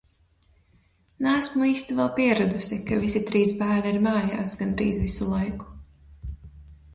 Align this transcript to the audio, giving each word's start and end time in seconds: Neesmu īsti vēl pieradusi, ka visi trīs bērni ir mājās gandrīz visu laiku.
Neesmu 1.25 1.67
īsti 1.71 1.97
vēl 1.99 2.09
pieradusi, 2.19 2.79
ka 2.87 2.97
visi 3.03 3.21
trīs 3.29 3.53
bērni 3.61 3.93
ir 3.97 4.01
mājās 4.07 4.57
gandrīz 4.63 5.03
visu 5.05 5.29
laiku. 5.35 5.71